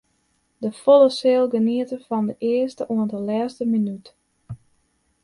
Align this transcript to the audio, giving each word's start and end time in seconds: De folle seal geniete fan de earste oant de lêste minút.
De 0.57 0.71
folle 0.83 1.09
seal 1.17 1.45
geniete 1.49 1.97
fan 2.07 2.25
de 2.29 2.35
earste 2.51 2.83
oant 2.93 3.11
de 3.13 3.19
lêste 3.29 3.65
minút. 3.73 4.07